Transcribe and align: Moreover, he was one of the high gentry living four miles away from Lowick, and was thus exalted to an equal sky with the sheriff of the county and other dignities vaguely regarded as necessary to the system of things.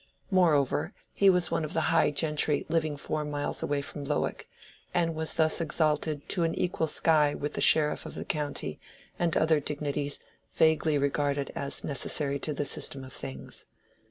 Moreover, 0.31 0.93
he 1.13 1.29
was 1.29 1.51
one 1.51 1.63
of 1.63 1.73
the 1.73 1.79
high 1.93 2.09
gentry 2.09 2.65
living 2.69 2.97
four 2.97 3.23
miles 3.23 3.61
away 3.61 3.83
from 3.83 4.03
Lowick, 4.03 4.49
and 4.95 5.13
was 5.13 5.35
thus 5.35 5.61
exalted 5.61 6.27
to 6.29 6.41
an 6.43 6.55
equal 6.55 6.87
sky 6.87 7.35
with 7.35 7.53
the 7.53 7.61
sheriff 7.61 8.07
of 8.07 8.15
the 8.15 8.25
county 8.25 8.79
and 9.19 9.37
other 9.37 9.59
dignities 9.59 10.19
vaguely 10.55 10.97
regarded 10.97 11.51
as 11.55 11.83
necessary 11.83 12.39
to 12.39 12.51
the 12.51 12.65
system 12.65 13.03
of 13.03 13.13
things. 13.13 13.67